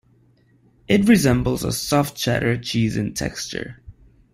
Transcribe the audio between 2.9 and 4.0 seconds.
in texture.